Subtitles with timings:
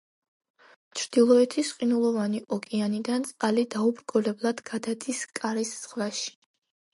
[1.01, 6.35] ჩრდილოეთის ყინულოვანი ოკეანიდან წყალი დაუბრკოლებლად გადადის კარის ზღვაში.